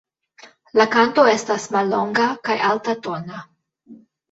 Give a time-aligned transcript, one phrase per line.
[0.79, 3.47] La kanto estas mallonga kaj altatona.